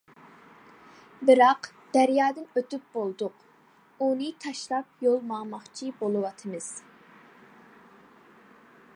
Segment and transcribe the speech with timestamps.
[1.29, 1.67] بىراق
[1.97, 3.43] دەريادىن ئۆتۈپ بولدۇق،
[4.05, 6.71] ئۇنى تاشلاپ يول ماڭماقچى بولۇۋاتىمىز.